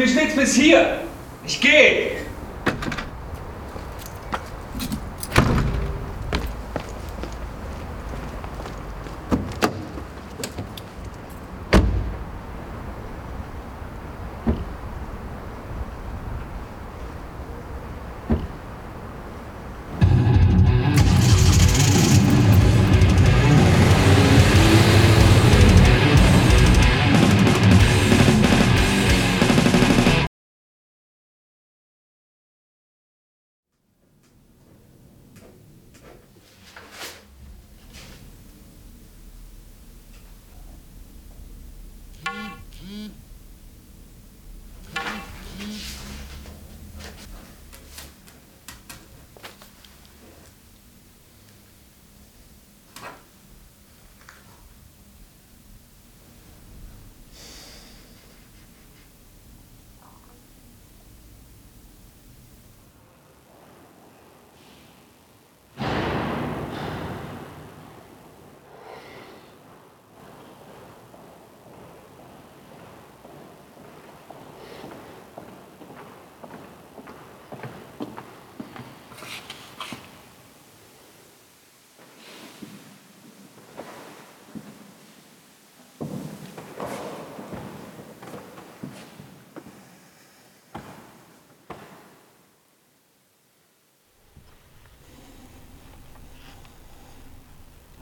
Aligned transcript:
mir 0.00 0.08
steht's 0.08 0.34
bis 0.34 0.54
hier. 0.54 0.98
Ich 1.46 1.60
gehe. 1.60 2.19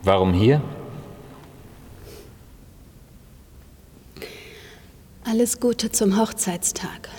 Warum 0.09 0.33
hier? 0.33 0.63
Alles 5.23 5.61
Gute 5.61 5.93
zum 5.93 6.19
Hochzeitstag. 6.19 7.11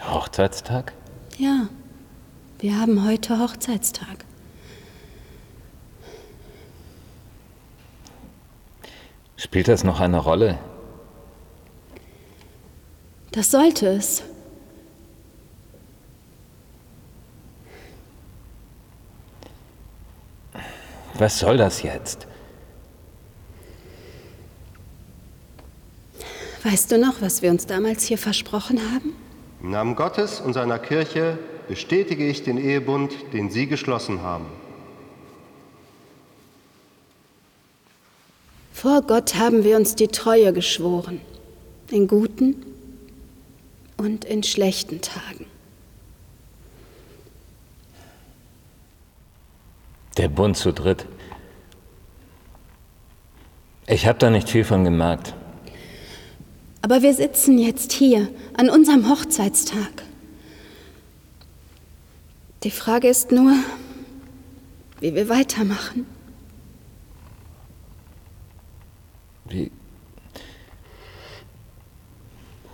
Hochzeitstag? 0.00 0.92
Ja, 1.38 1.66
wir 2.60 2.78
haben 2.78 3.04
heute 3.04 3.40
Hochzeitstag. 3.40 4.24
Spielt 9.36 9.66
das 9.66 9.82
noch 9.82 9.98
eine 9.98 10.18
Rolle? 10.18 10.56
Das 13.32 13.50
sollte 13.50 13.88
es. 13.88 14.22
Was 21.16 21.38
soll 21.38 21.56
das 21.56 21.82
jetzt? 21.82 22.26
Weißt 26.64 26.90
du 26.90 26.98
noch, 26.98 27.20
was 27.20 27.42
wir 27.42 27.50
uns 27.50 27.66
damals 27.66 28.04
hier 28.04 28.18
versprochen 28.18 28.80
haben? 28.92 29.14
Im 29.62 29.70
Namen 29.70 29.96
Gottes 29.96 30.40
und 30.40 30.54
seiner 30.54 30.78
Kirche 30.78 31.38
bestätige 31.68 32.26
ich 32.26 32.42
den 32.42 32.58
Ehebund, 32.58 33.12
den 33.32 33.50
Sie 33.50 33.66
geschlossen 33.66 34.22
haben. 34.22 34.46
Vor 38.72 39.02
Gott 39.02 39.36
haben 39.36 39.62
wir 39.64 39.76
uns 39.76 39.94
die 39.94 40.08
Treue 40.08 40.52
geschworen, 40.52 41.20
in 41.90 42.08
guten 42.08 42.66
und 43.96 44.24
in 44.24 44.42
schlechten 44.42 45.00
Tagen. 45.00 45.46
Der 50.16 50.28
Bund 50.28 50.56
zu 50.56 50.72
dritt. 50.72 51.06
Ich 53.86 54.06
habe 54.06 54.18
da 54.18 54.30
nicht 54.30 54.48
viel 54.48 54.64
von 54.64 54.84
gemerkt. 54.84 55.34
Aber 56.82 57.02
wir 57.02 57.14
sitzen 57.14 57.58
jetzt 57.58 57.92
hier 57.92 58.28
an 58.56 58.70
unserem 58.70 59.08
Hochzeitstag. 59.10 60.04
Die 62.62 62.70
Frage 62.70 63.08
ist 63.08 63.32
nur, 63.32 63.54
wie 65.00 65.14
wir 65.14 65.28
weitermachen. 65.28 66.06
Wie. 69.46 69.70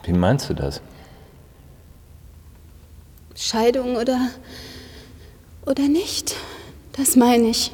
Wie 0.05 0.13
meinst 0.13 0.49
du 0.49 0.55
das? 0.55 0.81
Scheidung 3.35 3.97
oder. 3.97 4.31
oder 5.67 5.89
nicht? 5.89 6.37
Das 7.01 7.17
meine 7.17 7.49
ich. 7.49 7.73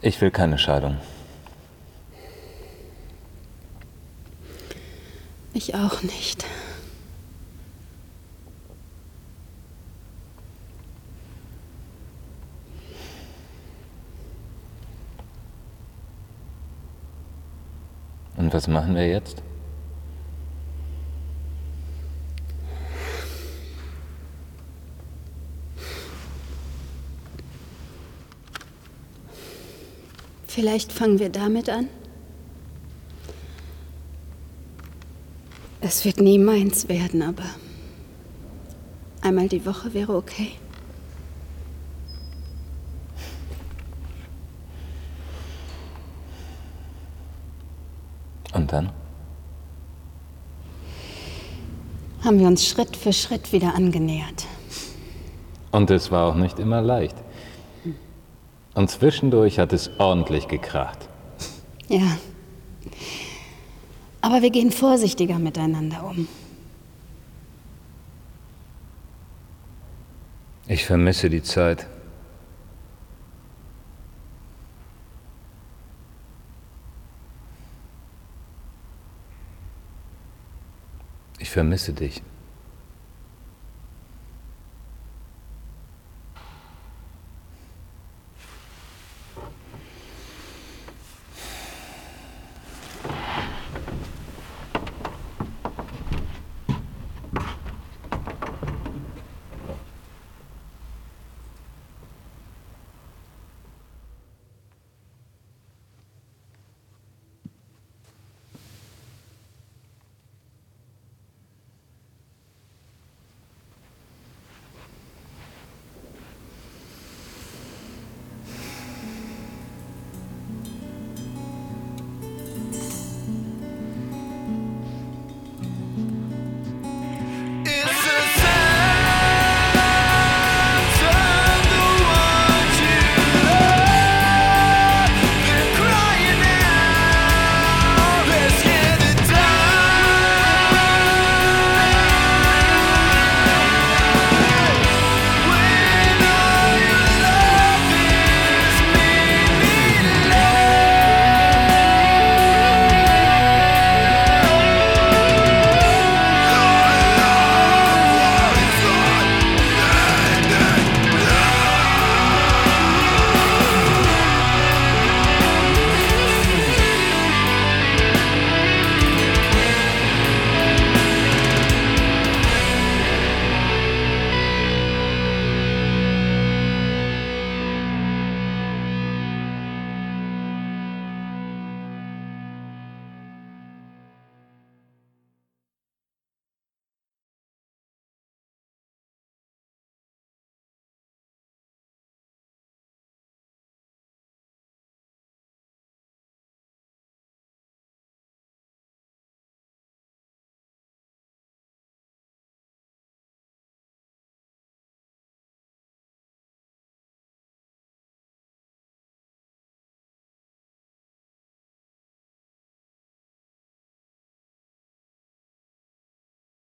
Ich 0.00 0.20
will 0.20 0.32
keine 0.32 0.58
Scheidung. 0.58 0.98
Ich 5.54 5.76
auch 5.76 6.02
nicht. 6.02 6.44
Und 18.42 18.52
was 18.52 18.66
machen 18.66 18.96
wir 18.96 19.06
jetzt? 19.06 19.40
Vielleicht 30.48 30.92
fangen 30.92 31.20
wir 31.20 31.28
damit 31.28 31.68
an. 31.68 31.86
Es 35.80 36.04
wird 36.04 36.20
nie 36.20 36.38
meins 36.40 36.88
werden, 36.88 37.22
aber 37.22 37.44
einmal 39.20 39.48
die 39.48 39.64
Woche 39.64 39.94
wäre 39.94 40.16
okay. 40.16 40.50
Und 48.52 48.72
dann? 48.72 48.90
Haben 52.24 52.38
wir 52.38 52.46
uns 52.46 52.66
Schritt 52.66 52.96
für 52.96 53.12
Schritt 53.12 53.52
wieder 53.52 53.74
angenähert. 53.74 54.46
Und 55.72 55.90
es 55.90 56.10
war 56.10 56.26
auch 56.26 56.36
nicht 56.36 56.58
immer 56.58 56.82
leicht. 56.82 57.16
Und 58.74 58.90
zwischendurch 58.90 59.58
hat 59.58 59.72
es 59.72 59.90
ordentlich 59.98 60.48
gekracht. 60.48 61.08
Ja. 61.88 62.18
Aber 64.20 64.40
wir 64.40 64.50
gehen 64.50 64.70
vorsichtiger 64.70 65.38
miteinander 65.38 66.04
um. 66.04 66.28
Ich 70.68 70.86
vermisse 70.86 71.28
die 71.28 71.42
Zeit. 71.42 71.86
Ich 81.38 81.50
vermisse 81.62 81.92
dich. 81.92 82.22